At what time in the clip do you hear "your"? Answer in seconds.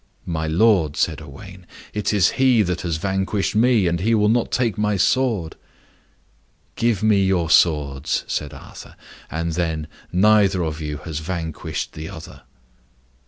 7.23-7.51